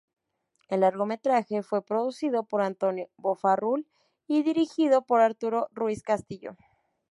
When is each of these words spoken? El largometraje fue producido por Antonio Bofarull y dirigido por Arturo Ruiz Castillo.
El 0.67 0.79
largometraje 0.79 1.61
fue 1.61 1.85
producido 1.85 2.41
por 2.43 2.63
Antonio 2.63 3.09
Bofarull 3.17 3.85
y 4.27 4.41
dirigido 4.41 5.03
por 5.03 5.21
Arturo 5.21 5.67
Ruiz 5.73 6.01
Castillo. 6.01 6.57